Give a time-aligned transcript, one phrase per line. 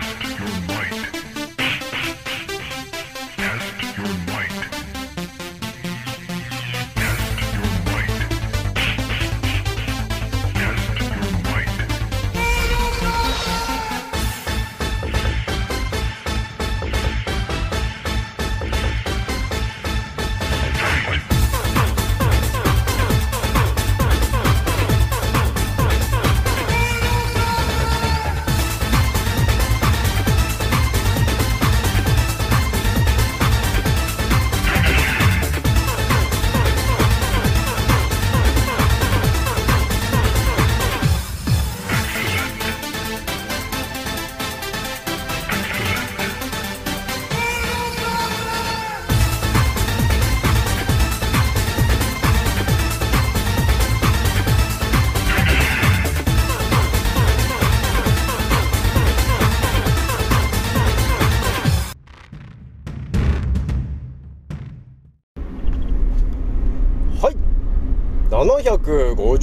[0.00, 1.33] Test your might.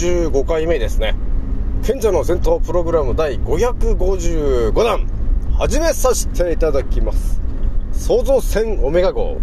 [0.01, 1.15] 755回目ですね。
[1.83, 5.07] 賢者の戦闘プログラム第555弾、
[5.59, 7.39] 始めさせていただきます。
[7.91, 9.37] 創造船オメガ号、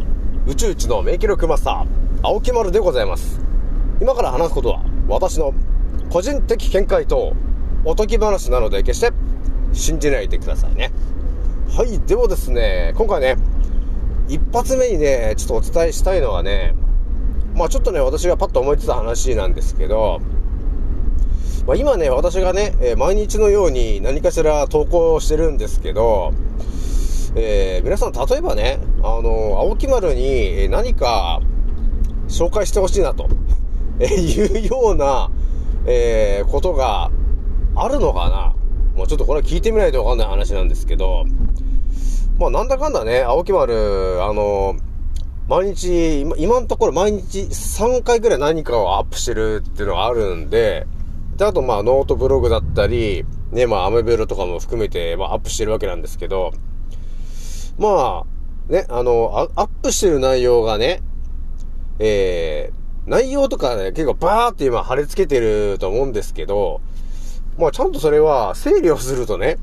[0.48, 1.86] 宇宙一の名記録マスター、
[2.22, 3.40] 青木丸でございます。
[4.00, 5.54] 今から話すことは、私の
[6.10, 7.34] 個人的見解と
[7.84, 9.12] おとぎ話なので、決して
[9.72, 10.90] 信じないでくださいね。
[11.70, 13.36] はい、ではですね、今回ね、
[14.26, 16.74] 一発目にね、ちょっとお伝えしたいのはね、
[17.54, 20.20] まあちょっとね、私がパッと思いついた話なんですけど、
[21.68, 26.32] まあ、今ね、私がね、え、毎日のように何かしら投稿してるんですけど、
[27.36, 31.42] えー、皆さん、例えばね、あの、青木丸に何か
[32.26, 33.28] 紹介してほしいなと、
[34.00, 35.30] えいうような、
[35.84, 37.10] えー、ことが
[37.74, 38.54] あるのかな。
[38.96, 41.26] もうちょっとこれは聞いてみないとわかんない話なんですけど、
[42.38, 44.74] まあなんだかんだね、青木丸、あの、
[45.48, 50.86] 毎日、今今のところ毎日3回ぐらい何かをアップしてるっていうのがあるんで、
[51.38, 56.52] で、あとまあノートブログだったり、ね、まあアメブロとかも含めて、まあアップしてるわけなんですけど、
[57.78, 58.24] ま
[58.68, 61.00] あ、ね、あの、アップしてる内容がね、
[62.00, 66.80] えー、内容とかね、結構バーって今貼り付けてると思うんですけど、
[67.56, 69.58] まあちゃんとそれは整理をするとね、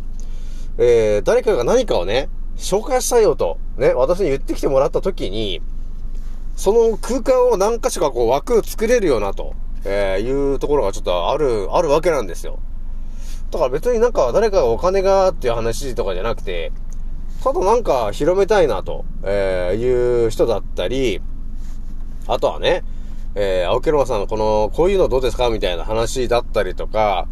[0.78, 5.62] えー、誰かが何かをね、紹介したいよと、ね、私に言ってきてもらった時に、
[6.56, 12.60] その空間を何箇所かこう枠作れるよなと、えー、いうところがちょっとある、あるわけなんですよ。
[13.52, 16.72] だから別になんか誰かがお金がっていう話とかじゃなくて、
[17.44, 21.22] ただなんか広めたいなと、えー、いう人だったり、
[22.28, 22.84] あとはね、
[23.36, 27.28] えー、青木ロさんのこの、こういうのどうですかみたいな話だったりとか、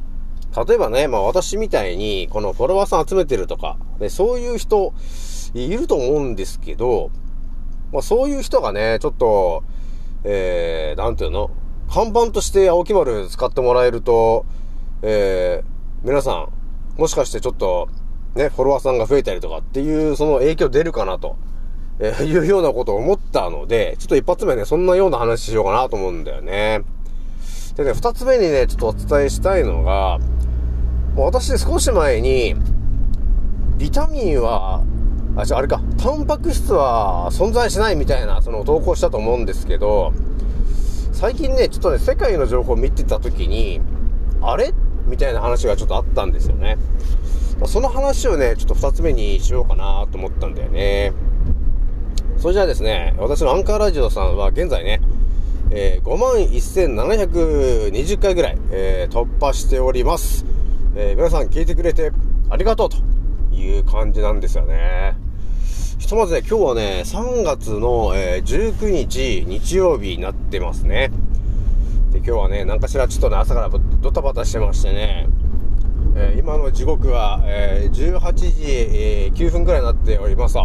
[0.67, 4.93] 例えばね、まあ私みたいに、このフォロワーさん集めてるとか、ね、そういう人、
[5.55, 7.09] いると思うんですけど、
[7.91, 9.63] まあそういう人がね、ちょっと、
[10.23, 11.49] えー、なんていうの
[11.93, 14.47] 看板として青木丸使ってもらえると、
[15.03, 16.49] えー、皆さ
[16.97, 17.87] ん、もしかしてちょっと、
[18.33, 21.37] ね、フォロワーさんが増えたりとかっていう、その影響出るかなと、
[21.99, 26.81] えー、 いうようなことを思ったので、ちょっと一発目ね、そんなような話しようかなと思うんだよね。
[27.75, 30.17] でね、二つ目にね、ちょっとお伝えしたいのが、
[31.13, 32.55] もう私少し前に、
[33.77, 34.81] ビタミンは
[35.35, 40.11] あ、じゃあれか、タンパク質は存在しないみたいな、その投稿したと思うんですけど、
[41.13, 43.79] 最近ね、ちょっとね、世界の情報を見てた時に、
[44.41, 44.73] あれ？
[45.07, 46.77] みたいな話がちょっとあったんですよね。
[47.65, 51.13] その話をね、ちょっと二つ目にしようかなと思ったんだよね。
[52.37, 54.99] それじゃあですね、私のアンカーラジオさんは現在ね、
[55.69, 60.45] えー、51,720回ぐらい、えー、突破しております。
[60.95, 62.11] えー、皆さん聞いてくれて
[62.49, 62.97] ありがとうと
[63.55, 65.15] いう感じなんですよね。
[65.97, 71.11] ひとまずね、今日はね、3月の、えー、19日日曜日になってますね。
[72.11, 75.27] で、今日はね、なんかしらちょっとね、朝からドタバタしてましてね、
[76.15, 80.57] えー、今の時刻は、えー、18時、え、9分くらいになっております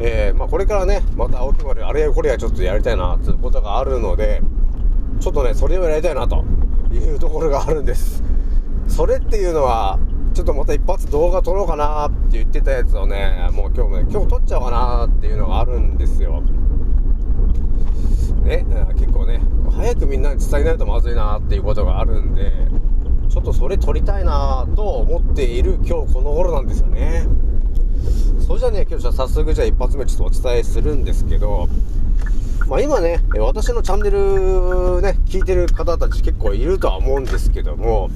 [0.00, 4.42] え、まあ、これからね、また青木丸、あれやこれやちょっとやりたいな、っていうことがあるので、
[5.20, 6.44] ちょっとね、それをやりたいな、と
[6.92, 8.22] いうところがあるんです。
[8.88, 9.98] それっていうのは、
[10.38, 16.42] ちょっとまた一発動画撮ろうかなって言ってたやつをね、もう今日もね、今日撮っちゃおうかなっていうのがあるんですよ。
[18.44, 18.64] ね、
[18.94, 22.52] 結構ね、早くみんなに伝えないとまずいなっていうことがあるんで、
[23.28, 27.26] ちょっとそれ撮りたいなと思っている今日この頃なんですよね。
[28.46, 31.68] それじゃね、今日じゃ早速じゃあ一発目ちょっとお伝えするんですけど、
[32.68, 38.08] まあ今ね、私のチャンネルね、聞いてる方たち結構いるとは思うんですけども、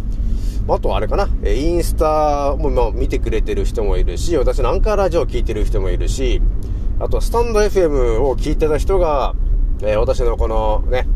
[0.69, 6.41] あとあれかな、えインスタも、ま見てくれてる人もいるし、私のアンカーラジオを聞いてる人もいるし、
[7.01, 9.35] あとスタンド FM を聞いてた人が、
[9.83, 11.09] えー、私のこのね、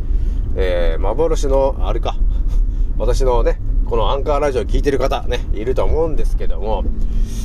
[0.56, 2.16] えー、幻の、あれか、
[2.98, 6.82] 私のね、このアンカーラジオを聞いてる方ね、いると思うんですけども、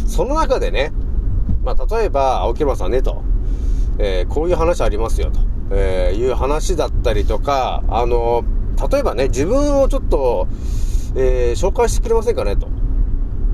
[0.07, 0.91] その中でね、
[1.63, 3.21] まあ、例えば、青木村さんね、と、
[3.99, 5.39] えー、こういう話ありますよ、と、
[5.71, 8.43] えいう話だったりとか、あの、
[8.91, 10.47] 例えばね、自分をちょっと、
[11.15, 12.67] え紹介してくれませんかね、と。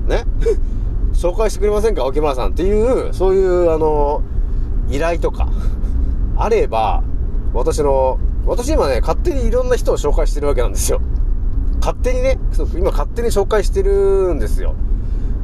[0.06, 0.24] ね？
[1.12, 4.22] 紹介してくれませんか、青木村さんっていう、そういう、あの、
[4.88, 5.48] 依頼とか、
[6.36, 7.02] あれば、
[7.52, 11.00] 私の、私今ね、勝手にいろんな人を紹介してるわけなんですよ。
[11.80, 12.38] 勝手にね、
[12.76, 14.74] 今勝手に紹介してるんですよ。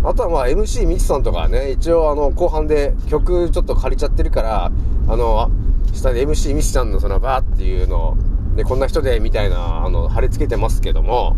[0.05, 4.70] あとはまあ MC ミツさんとかね、一応あの後半で曲ちょっと借りちゃってるから、
[5.08, 5.50] あの、
[5.93, 8.17] 下で MC ミツちゃんのそのバーっていうのを、
[8.55, 11.37] ね、こんな人でみたいな、あの、貼り付けてますけども、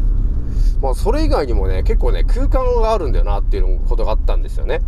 [0.80, 4.80] まあそれ以外にもね、結構ね、空間があるんだよなっていうことがあったんですよね。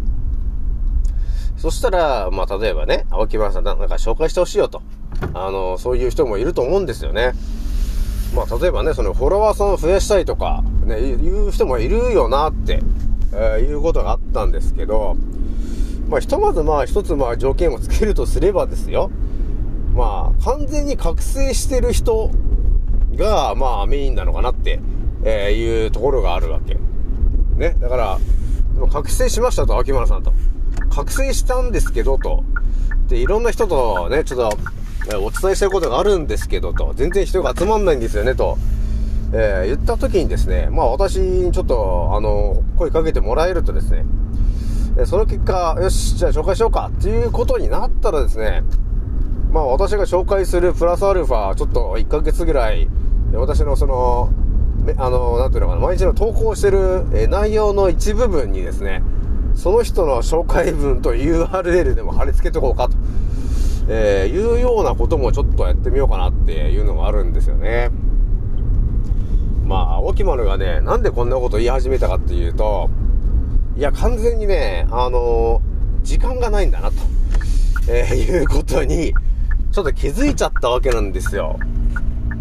[1.56, 4.82] そしたら、まあ例えばね、青木村さんなんか紹介してほしいよと。
[5.34, 7.32] あの、そういう人もいると思うんですよね。
[8.34, 12.80] まあ、例えばね、そのフォロワーさんを増やしたいとか、ね、いう人もいるよなって、
[13.32, 15.16] えー、いうことがあったんですけど、
[16.08, 19.10] まあ、ひとまずまあ、一つまあ、条件をつけるとすればですよ。
[19.94, 22.30] まあ、完全に覚醒してる人
[23.16, 24.80] が、まあ、メインなのかなって、
[25.28, 26.78] えー、いうところがあるわけ。
[27.56, 27.76] ね。
[27.78, 28.18] だから、
[28.90, 30.32] 覚醒しましたと、秋村さんと。
[30.90, 32.44] 覚醒したんですけど、と。
[33.08, 38.56] で、いろんな人とね、ちょっと、お伝えしたいことがあるんですけど、と、全然人が集まんないんですよね、と、
[39.32, 44.04] えー、言った時にですね、まあ私にちょっと、あの、声かけてもらえるとですね、
[44.98, 48.62] えその結果、よし、じゃあ紹介しようかっていうことになったらですね、
[49.52, 52.88] まあ私が紹介するプラスアルファ、ちょっと1ヶ月ぐらい、
[53.34, 54.30] 私のその、
[54.96, 59.02] あの、なんていうのかな、毎日の投稿してる、え内容の一部分にですね、
[59.54, 62.96] その人の紹介文と URL でも貼り付けとこうかと。
[63.90, 67.90] えー、いうようなこともちょっとやってみようかなっていうのがあるんですよね。
[69.64, 72.90] まあ、青木丸がね、なんでこんなこと言い始めたかっていうと、
[73.76, 76.96] いや、完全にね、あのー、時間がないんだなと、
[77.88, 79.14] えー、いうことに、
[79.72, 81.58] ちょっと気づいちゃったわけなんですよ。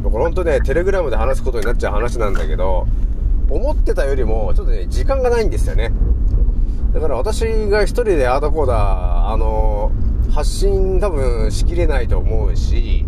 [0.03, 2.87] これほんとね、テレグラムで話すことになっちゃう話なんだけど、
[3.49, 5.91] 思ってたよりも、ちょっとね、時間がないんですよね。
[6.93, 9.91] だから私が一人でアートコーダー、あの
[10.31, 13.05] 発信多分しきれないと思うし、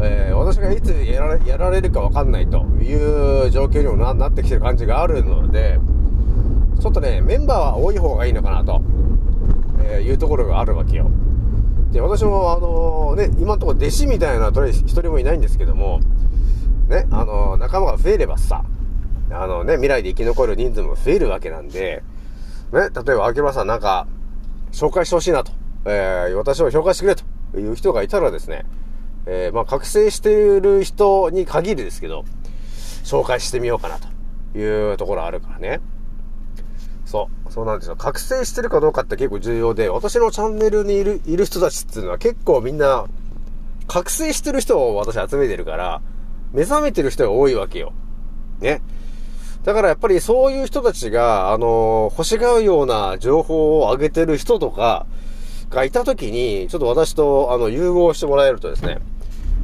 [0.00, 5.78] えー、私がいつやられやられるかわかんないという状況にもなってきてる感じがあるので、
[6.80, 8.82] ちょっとね、メンバーは多い方がいいのかなと、
[9.84, 11.10] えー、いうところがあるわけよ。
[11.92, 16.00] で、私もあのー、ね、今のところ弟子みたいなとりあえず一人もいないんですけども、
[16.88, 18.64] ね、あのー、仲間が増えればさ、
[19.30, 22.02] あのね、未来で生き残る人数も増えるわけなんで、
[22.72, 24.06] ね、例えば、秋葉さんなんか、
[24.72, 25.52] 紹介してほしいなと。
[25.84, 28.64] えー、私を評価してくれという人がいたらですね、
[29.26, 32.24] えー、まあ、覚醒している人に限りですけど、
[33.04, 35.80] 紹介してみようかなというところあるからね。
[37.12, 37.96] そう、そうなんですよ。
[37.96, 43.04] 覚醒してるかどうかって結構重要で、私のチャンネルにいる、いる人たちっていうのは結構みんな、
[43.86, 46.00] 覚醒してる人を私集めてるから、
[46.54, 47.92] 目覚めてる人が多いわけよ。
[48.60, 48.80] ね。
[49.64, 55.04] だからやっぱりそういう人たちが、あのー、欲しがるような情報を上げてる人とか、
[55.68, 58.98] がいた時に、ちょっと私と、あの、融合してもらえるとですね、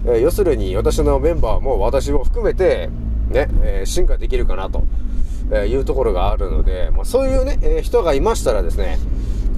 [0.05, 2.91] えー、要するに私のメンバーも私も含めて、
[3.31, 4.85] ね、えー、進化できるかなと、
[5.51, 8.99] えいうところがあるので、まあ、そういうね、え人がいましたらですね、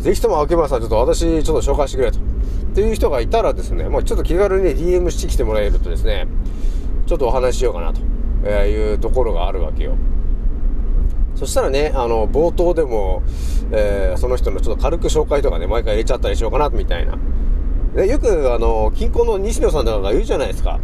[0.00, 2.18] ぜひとも秋葉さんちょっと私ちょっと紹介してくれと。
[2.18, 6.28] っていう人がいたらですね、まあ、ちょっと気軽に DM してきてもらえるとですね、
[7.06, 8.00] ちょっとお話ししようかなと、
[8.44, 9.96] えいうところがあるわけよ。
[11.34, 13.22] そしたらね、あの、冒頭でも、
[13.72, 17.18] えー、その人のちょっと軽く紹介とかね、毎回入れちゃったりしようかな、みたいな。
[17.94, 20.78] でよく、あの、近郊の西野さんとかが言うじゃないですか。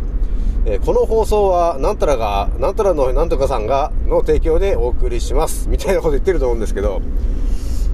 [0.68, 5.68] えー、この放送は、なんたらが、なんたらのなんとかさんが、の提供でお送りします。
[5.68, 7.00] みたいなこと言ってると思うんですけど、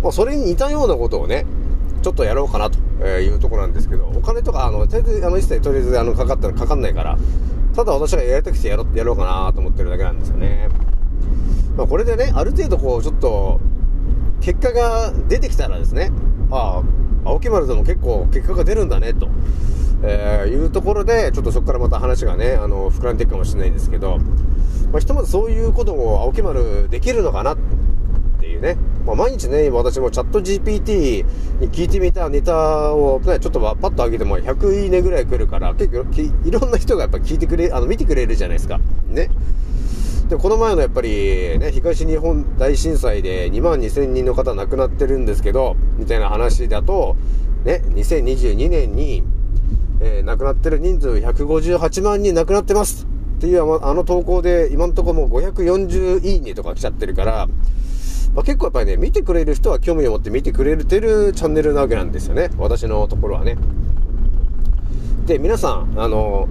[0.02, 1.44] まあ、それに似たようなことをね、
[2.02, 7.18] ちょっとやろうかなというところなんですけど、お金とか、あの、とりあ、の、一切とりあえず、あの、かかったらかかんないから、
[7.74, 10.70] ただ私がやりたくてやろやろうかなと思ってるだけなんですよね。
[11.76, 13.60] まあ、これでね、ある程度こう、ちょっと、
[14.40, 16.10] 結果が出てきたらですね、
[16.50, 19.28] ああ、青木丸でも結構結果が出るんだね、と、
[20.04, 24.18] えー、いうところで、ちょっとそこからまた話がね、あの、膨らんでいくかもしれないんですけど、
[24.90, 27.58] まあ、ひとまずそういうことも青木丸できるのかなっ
[28.40, 31.24] ていうね、まあ、毎日ね、私もチャット GPT
[31.60, 36.04] に聞いてみたネタを、ね、ちょっとパッと上げても100いいねぐらい来るから、結構
[36.44, 38.80] いろんな人がやっぱ聞いてくれ、あの、見てくれるじゃないですか。
[39.08, 39.30] ね。
[40.28, 47.16] で、この前のやっぱりね、東日本大震災で2万2000人の方亡くなってるんですけど、みたいな話だと、
[47.64, 49.22] ね、2022年に、
[50.04, 53.06] えー、亡くなってる人数158万人亡くなってます
[53.38, 57.48] っていうあの投稿で今んとこもう540いいねとか来ちゃってるから、
[58.34, 62.50] まあ、結構やっぱりね、見てくれる人は興味を持って見てくれてるチャンネルなわけなんですよね。
[62.56, 63.56] 私のところはね。
[65.26, 66.48] で、皆さん、あの、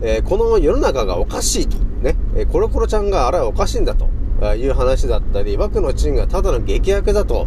[0.00, 1.76] えー、この世の中がおかしいと。
[2.02, 2.16] ね。
[2.36, 4.08] えー、コロコロちゃんがあれはおかしいんだと。
[4.56, 7.46] いう話だったり、枠のチンがただの劇薬だと、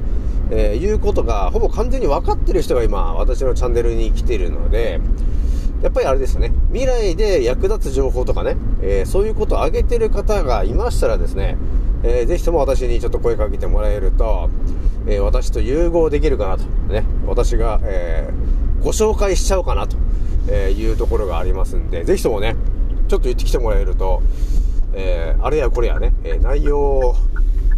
[0.50, 5.00] えー、いうことが、ほぼ完全に分かってる人が今、私のチャンネルに来ているので、
[5.82, 11.58] やっぱりあれですね、未来で役立つ情報とかね、えー、そういうことを挙げてる方がいましたらですね、
[12.04, 14.50] えー、ぜひとも私にちょっと声かけてもらえると、
[15.06, 19.98] えー、私と融合できるかなと、ね、私が、えー、ご紹介しちゃおうかなと、
[20.50, 22.56] えいうところがありますんで、ぜひともね、
[23.08, 24.24] ちょっと言ってきてもらえると、
[24.94, 27.16] えあれやこれやね、え内容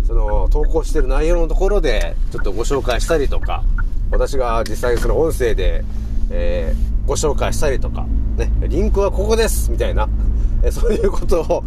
[0.08, 3.64] その、投稿してる内容のところで、ちょっとご紹介したりとか、
[4.10, 5.84] 私が実際にその音声で、
[6.32, 8.06] えーご紹介したりとか、
[8.38, 10.08] ね、リンクはここですみたいな、
[10.62, 11.64] えそういうことを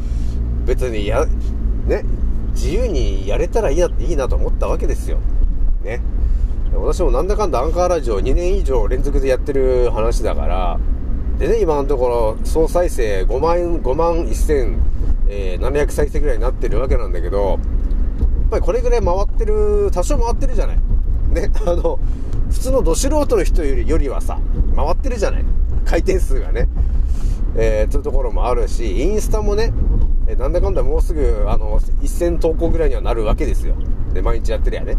[0.65, 1.27] 別にや、
[1.89, 2.05] ね、
[2.55, 5.19] 自由にやれたらいいな、いいなと思ったわけですよ。
[5.83, 6.01] ね。
[6.73, 10.79] 私もなんだかんだアンカーラジオ2年以上連続でやってる話だから、
[11.41, 14.77] でね、今のところ総再生5万、5万1000、
[15.27, 17.59] えー、700再生ぐらいになってるわけなんだけど、やっ
[18.49, 20.77] ぱりこれぐらい回ってる、多少回ってるじゃない。
[21.33, 21.99] ね、あの、
[22.49, 24.39] 普通のど素人の人よりよりはさ、
[24.75, 25.45] 回ってるじゃない
[25.85, 26.69] 回転数がね。
[27.55, 29.73] えー、というところもあるし、インスタもね、
[30.27, 33.75] えー、なんだかんだもうすぐ、あの、1000投稿ぐらいにはなるわけですよ。
[34.15, 34.97] で、毎日やってりゃね。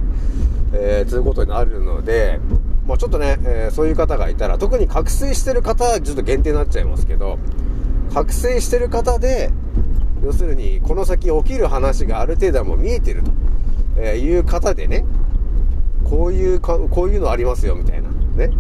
[0.74, 2.40] えー、ということになるので、
[2.88, 7.40] まあちょっとね、えー、そういう方がいたら、特に覚醒してる方はちょっと限定になっちゃいますけど、
[8.14, 9.52] 覚醒してる方で、
[10.24, 13.32] 要するに、この先起きる話がある程度はもう見えてると、
[13.98, 15.06] えいう方でね、
[16.04, 18.10] こういうか、こういうのありますよ、みたいな。
[18.36, 18.52] ね。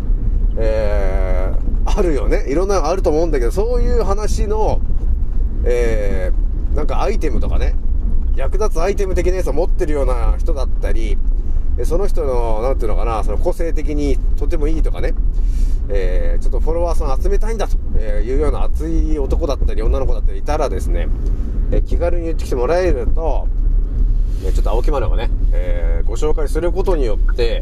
[0.58, 2.46] えー、あるよね。
[2.50, 4.82] いろんなのあると思うんだけど、そういう話の、
[5.66, 7.76] えー、なんかアイテムとかね、
[8.36, 11.18] 役立つアイテム的なやつを持ってるような人だったり、
[11.84, 15.14] その人の、なんていうのかな、その個性的にとてもいいとかね、
[15.90, 21.08] えー、ちょっとフォロワーさん集めたいんだというような熱い男だったり女の子だったりいたらですね、
[21.72, 23.48] え気軽に言ってきてもらえると、
[24.44, 27.62] ちょっと青木マネをね、えー、ご紹介することによって、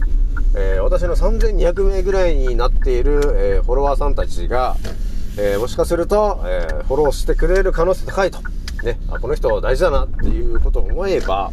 [0.56, 4.76] えー、私の3200名ぐらいになっている、えー、フォロワーさんたちが、
[5.38, 8.40] えもしかすると、えフォローしてくれる可能性高いと。
[8.84, 11.52] ね、あ、この人大事だなっていうことを思えば、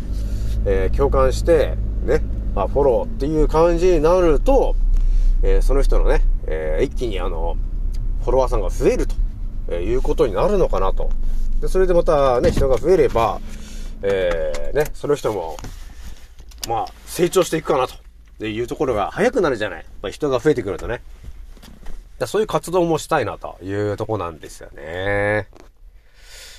[0.64, 2.22] え共感して、ね、
[2.56, 4.74] まあ、フォローっていう感じになると、
[5.42, 7.56] えその人のね、え一気にあの、
[8.22, 9.14] フォロワーさんが増えると、
[9.68, 11.10] えいうことになるのかなと。
[11.60, 13.40] で、それでまたね、人が増えれば、
[14.02, 15.56] えー、ね、その人も、
[16.68, 17.88] まあ、成長していくかな
[18.38, 19.86] というところが早くなるじゃない。
[20.02, 21.00] まあ、人が増えてくるとね。
[22.18, 25.48] だそういう活動もしたいなというとこなんですよね。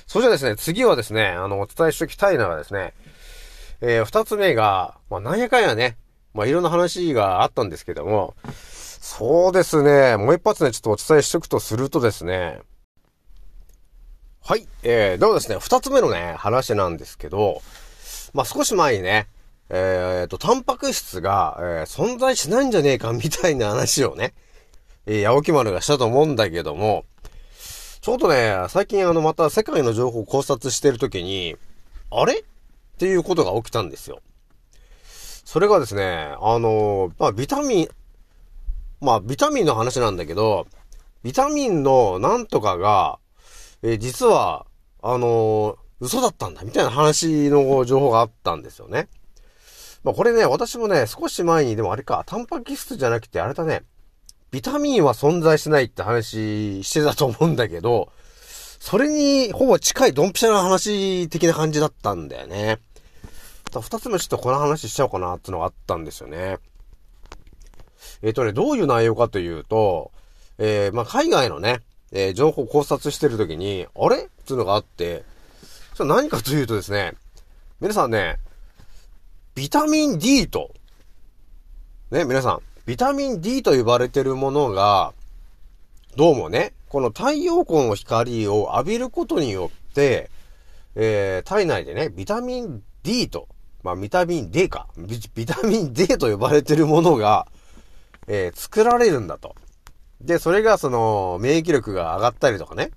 [0.08, 2.94] それじゃですね、次はですね、あの、お伝えしておきたいのはですね、
[3.82, 5.98] えー、二つ目が、まあ、なんやかんやね、
[6.34, 12.60] まあ、いろんな話があったんですけども、そうですね、もう一発ね、ちょっとお伝えしておくとするとですね、
[14.42, 14.68] はい。
[14.82, 17.62] えー、ではですね、二つ目のね、話なんですけど、
[18.34, 19.28] まあ、少し前にね、
[19.70, 24.34] えー、と、タンパク質が、えー、存在しないんじゃねえかみたいな話をね、
[25.06, 27.06] えー、青木丸がしたと思うんだけども、
[28.02, 31.56] ちょっとね、最近あの、また世界の情報を考察してるときに、
[32.10, 32.40] あれ？
[32.40, 32.44] っ
[32.98, 34.22] ていうことが起きたんですよ。
[35.46, 37.88] それがですね、あのまあ、ビタミン、
[39.02, 40.68] まあ、ビタミンの話なんだけど、
[41.24, 43.20] ビタミンのなんとかが、
[43.84, 44.66] えー、実は、
[45.02, 49.08] あの、嘘だったんだ、みたいな話の情報があったんですよね。
[50.03, 53.84] まあ、これね、私もね、少し前に、でもあれか、タンパク質じゃなくて、あれだね、
[54.51, 58.12] ビタミンは存在しないって話してたと思うんだけど、
[58.79, 62.79] それにほぼ近いドンピシャな話的な感じだったんだよね。
[63.72, 66.58] 二つ目ちょっとこの話しちゃおうかなってのがあったんですよね。
[68.22, 70.12] えっ、ー、とね、どういう内容かというと、
[70.58, 74.24] えー、まあ、海外のね、えー、情報考察してるときに、あれ？
[74.24, 75.24] っていうのがあって、
[75.94, 77.13] それ何かというとですね、
[77.82, 78.39] 皆さんね、
[79.56, 80.74] ビタミン D と、
[82.12, 85.13] ね、皆さん、ビタミン D と呼ばれてるものが、
[86.15, 90.29] どうもね、この太陽光の光を浴びることによって、
[90.96, 93.48] えー、体内でね、ビタミン D と、
[93.84, 94.88] まあ、ビタミン D か、
[95.36, 97.48] ビタミン D と呼ばれてるものが、
[98.27, 99.56] えー、作られるんだと。
[100.22, 102.91] で、それがその、免疫力が上がったりとかね、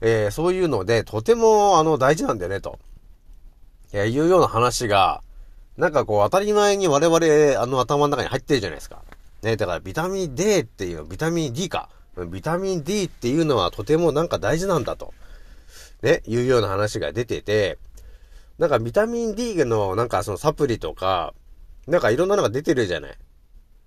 [0.00, 2.78] えー、そういうので、とても、あの、大事なんだよね、と。
[3.92, 5.22] えいうような話が、
[5.80, 9.02] なんかこう当たり前に我々あの頭の中に入ってるじゃないですか。
[9.42, 11.88] ね、だからビタミン D っていう、ビタミン D か。
[12.28, 15.14] ビタミン D っていうのはとてもなんか大事なんだと。
[16.02, 17.78] ね、いうような話が出てて、
[18.58, 21.32] なんかビタミン D のなんかそのサプリとか、
[21.86, 23.16] なんかいろんなのが出てるじゃない。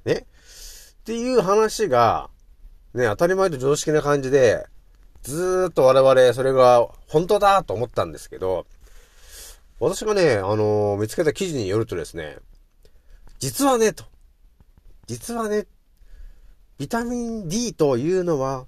[0.06, 2.30] ねっていう話が、
[2.96, 4.66] ね、当たり前と常識な感じで、
[5.22, 8.66] ずーっと我々それが本当だと思ったんですけど、
[9.84, 12.38] 私がね、あのー、見つけた記事によるとですね、
[13.40, 14.06] 実はね、と。
[15.08, 15.68] 実はね、
[16.78, 18.66] ビタミン D というのは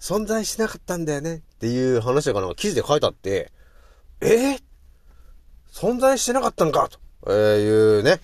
[0.00, 3.52] 存在しなかったんだよねっていう話がなんか記事で書いてあって、
[4.22, 4.60] えー、
[5.72, 6.88] 存在してなかったんか
[7.22, 8.20] と、いうね、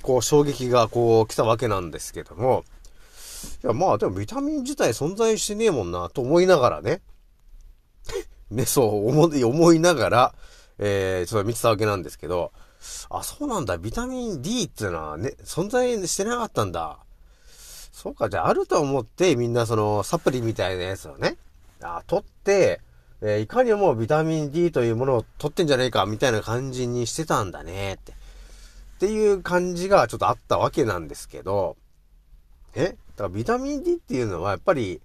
[0.00, 2.64] こう衝撃がこう来たわけなんですけども、
[3.62, 7.02] いやまあでもビタミン自体存在してねえもんなと思いながらね、
[8.50, 10.34] ね、そう思い、思いながら、
[10.78, 12.52] えー、ちょっと見てたわけなんですけど、
[13.10, 16.98] あ、そうなんだ、ビタミン D っていうのはね、存在してなかったんだ。
[17.92, 21.36] そうか、じゃああると思ってみんなそのサプリみたいなやつをね、
[21.80, 22.80] あ、取って、
[23.22, 28.12] えー、いかにもビタミン D というものを取ってんじゃねえか、みたいな感じにしてたんだね、って。
[28.12, 28.14] っ
[28.98, 31.76] ていう感じがちょっとあったわけなんですけど、
[32.74, 32.86] え？
[32.86, 35.00] だからビタミン D っていうのはやっぱり、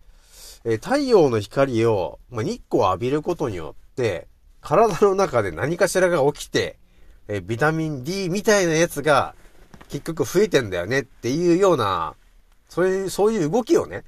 [0.65, 4.27] えー、太陽の光を、まあ、日光を浴びることによって、
[4.61, 6.77] 体の中で何かしらが起きて、
[7.27, 9.35] え、ビタミン D みたいなやつが
[9.89, 12.15] 結局増えてんだよねっていうような、
[12.67, 14.03] そういう、そういう動きをね、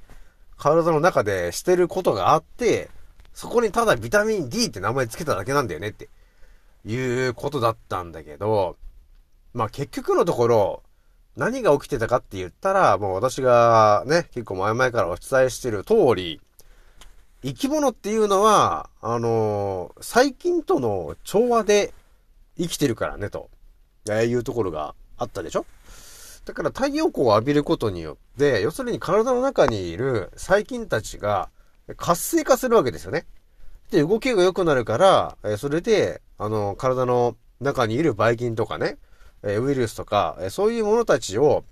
[0.56, 2.90] 体の中でしてることがあって、
[3.32, 6.08] そこにただビタミン D って名前つけただけなんだよねって
[6.84, 6.96] い
[7.28, 8.76] うことだったんだけど、
[9.54, 10.82] まあ結局のところ、
[11.36, 16.40] 何が起きてたかって言ったら、もう私がね、結構前々からお伝えしてる通り、
[17.44, 21.92] 生き物っていうのは、あのー、細菌との調和で
[22.56, 23.50] 生きてるからね、と、
[24.08, 25.66] えいうところがあったでしょ？
[26.44, 31.50] だから太陽光を浴びることによって、要するに体の中にいる細菌たちが
[31.96, 33.26] 活性化するわけですよね。
[33.90, 38.98] で、動きが良くなるから、えそれで、あの、体の中にいるばい菌とかね、
[39.42, 41.64] えウイルスとか、えそういうものたちを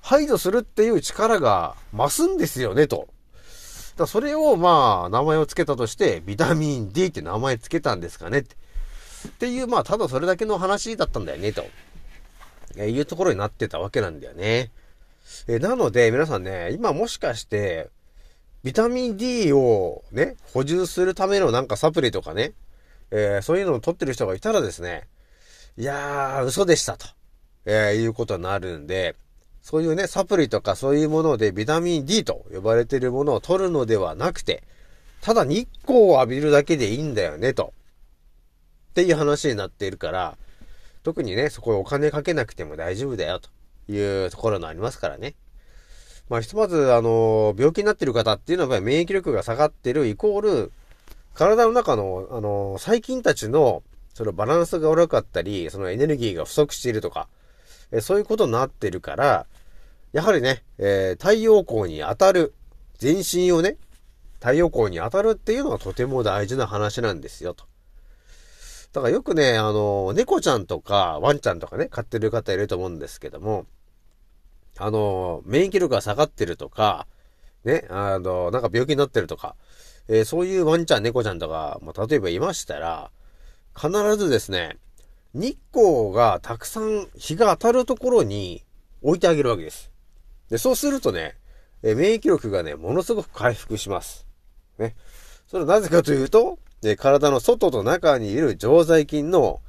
[0.00, 3.08] 排除するっていう力が増すんですよね、と。
[3.96, 8.56] だそれを、まあ、名前を付けたとして、ビタミン D って名前付けたんですかねって。
[9.28, 11.64] っていう、まあ、ただそれだけの話だったんだよね、と。
[12.76, 14.70] えいうところになってたわけなんだよね。
[15.46, 17.90] えなので、皆さんね、今もしかして、
[18.62, 22.52] ビタミン D をね、補充するためのなんかサプリとかね、
[23.10, 25.08] えー、そういうのを取ってる人がいたらですね、
[25.76, 27.06] いやー、嘘でしたと、
[27.64, 29.16] えー、いうことになるんで、
[29.62, 34.64] そういうね、サプリとかそういうものでビタミン D と呼ばれているものを取るのではなくて、
[35.20, 37.72] ただ日光を浴びるだけでいいんだよね、と。
[38.90, 40.36] っていう話になっているから、
[41.02, 43.50] 特にね、そこお金かけなくても大丈夫だよ、と
[43.92, 45.34] いうところのありますからね。
[46.28, 50.72] まあ、ひとまず、あの、病気になっている方っていうのは免疫力が下がってるイコール、
[51.34, 53.82] 体の中の、あの、細菌たちの
[54.14, 57.28] そのバランスが悪かったり、そのエネルギーが不足しているとか、
[57.90, 59.46] えそういうことになってるから、
[60.12, 62.54] やはりね、えー、太陽光に当たる、
[62.98, 63.76] 全身をね、
[64.40, 67.64] 太陽光に当たるっていうのはとても大事な話なんですよ、と。
[68.92, 73.66] だからよくね、あの、猫ちゃんとかワンちゃんとかね、飼ってる方いると思うんですけども、
[74.78, 77.06] あの、免疫力が下がってるとか、
[77.64, 79.56] ね、あの、なんか病気になってるとか、
[80.08, 83.10] えー、そういうワンちゃん、猫ちゃんとか、まあ、例えばいましたら、
[83.74, 84.76] 必ずですね、
[85.32, 88.64] 日光がたくさん日が当たるところに
[89.00, 89.91] 置いてあげるわけです。
[90.52, 91.34] で、そうするとね、
[91.82, 94.26] え免疫力がね、ものすごく回復します。
[94.78, 94.94] ね。
[95.46, 99.60] それはなぜかというと、え体の外と中にいる常在菌の、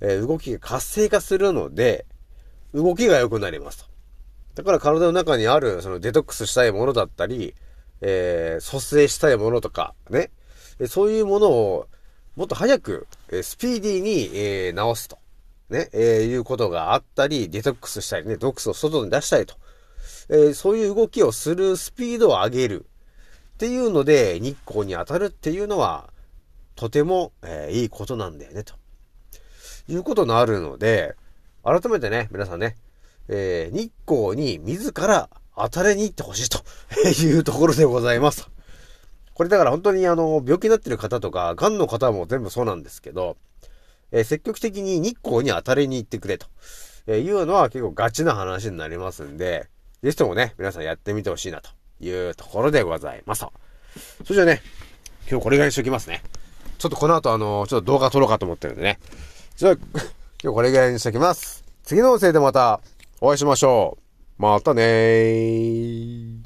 [0.00, 2.06] え動きが活性化するので、
[2.74, 3.90] 動きが良くなりますと。
[4.56, 7.54] だから体の中にある、そのデトックスしたいものだったり、
[8.00, 10.32] えー、蘇生したいものとか、ね。
[10.88, 11.86] そういうものを
[12.34, 15.18] もっと早く、えスピーディーに、えー、直すと。
[15.70, 19.61] ね、えー、いうことがあったり、デトックスしたりね、毒素を外に出したりと。
[20.28, 22.86] えー、そういう動きをするスピードを上げる。
[23.54, 26.10] っていうので、日光に当たるっていうのは、
[26.74, 28.74] とても、えー、いいことなんだよね、と
[29.88, 31.14] いうことになるので、
[31.62, 32.76] 改めてね、皆さんね、
[33.28, 36.58] えー、日光に自ら当たりに行ってほしいと
[37.22, 38.48] いうところでございます。
[39.34, 43.36] これだから本当にあの、病気になってる方とか、癌の方も全部そうなんですけど、
[44.10, 46.46] えー、積極的に日光に当たりに行ってくれと、
[47.06, 49.68] えー、いうのは結構ガチな話になりますんで、
[50.02, 53.46] ぜひともね、皆さんやってみてほしいなというところでございます。
[54.24, 54.60] それじゃあね、
[55.30, 56.22] 今日これぐらいにしときますね。
[56.78, 58.98] ちょっとこの後あの、ちょっと動画撮ろうかと思ってるんでね。
[59.56, 59.74] じゃあ、
[60.42, 61.62] 今日これぐらいにしときます。
[61.84, 62.80] 次の音声でまた
[63.20, 63.96] お会いしましょ
[64.38, 64.42] う。
[64.42, 66.42] またねー。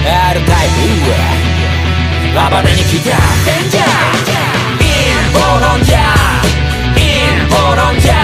[0.00, 1.12] クピースだ R タイプ。
[2.32, 3.10] 暴れに来た
[3.44, 3.84] デンジャー
[4.80, 7.02] インボロンジャーイ
[7.44, 8.14] ンボロンジャー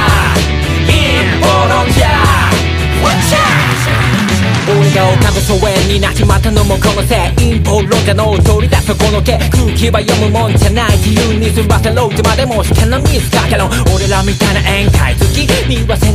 [0.86, 0.92] イ
[1.36, 2.08] ンボロンジャー
[3.02, 3.44] Watch out
[4.68, 7.18] 俺が丘の疎遠になっちまったのもこのせい。
[7.36, 10.96] 陰謀論者の取り出すこの手空気は読むもんじゃない。
[10.98, 15.46] 自由に済ませろってまでも試験のミスかけろ俺らみたいな宴会好き。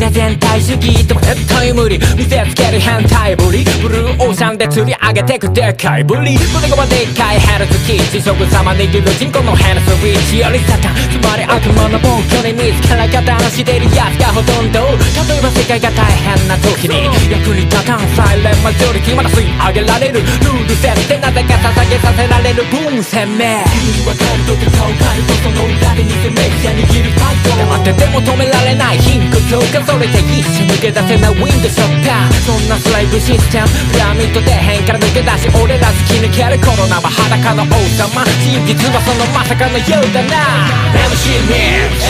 [0.02, 40.63] な全体主義でも絶対無理見せつける変態ぶりブルーオーシャンで釣り上げてくでかいぶり胸がまでっかいヘルツキー地食様握る人口のヘルスリッチよりサタンつまり悪魔の暴挙に自ら加担してるやつがほとんど例えば世界が大変な時に役に立たんサイレンマジョリティまだ吸い上げられるルール設定なぜか捧げさせられる分鮮明君にわかるとか顔変えるとその裏で偽メディア握る態度黙ってても止められない貧困強化それで一瞬抜け出せないウィンドショッターそんなスライブシステムピラミッド底辺から抜け出し俺ら突き抜けるコロナは裸の王様真実はそのまさかのようだな
[40.95, 42.08] MC ミック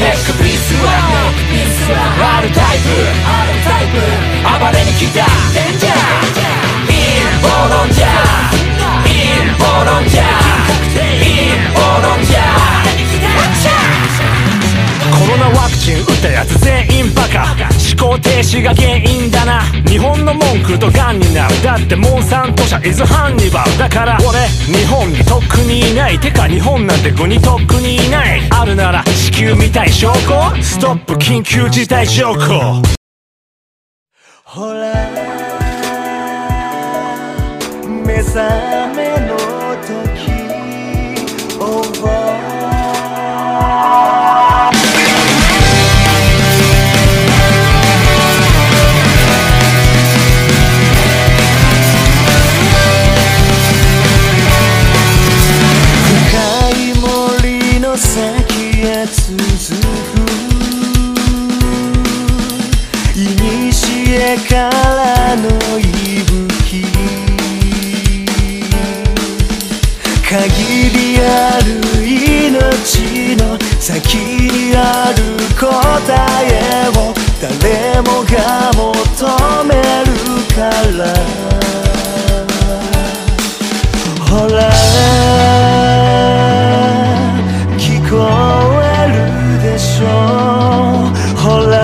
[0.00, 0.96] ネックピースは
[2.40, 2.88] R タイプ
[4.40, 6.40] 暴れに来たデンジャー
[6.88, 8.64] インボロンジャー
[9.12, 12.80] インボロンジャーインボロンジャー
[15.20, 15.79] コロナワクチン
[16.40, 17.54] やつ全員バカ。
[17.98, 19.60] 思考停止が原因だな。
[19.86, 21.62] 日本の文句とガンになる。
[21.62, 23.78] だってモンサント社イズハンニバル。
[23.78, 26.18] だから俺日本にとっくにいない。
[26.18, 28.40] てか日本なんて国とっくにいない。
[28.50, 30.62] あるなら地球みたい証拠？
[30.62, 32.82] ストップ緊急事態証拠。
[34.44, 34.94] ほら。
[38.06, 39.09] 目覚め
[90.20, 91.16] all.
[91.46, 91.79] all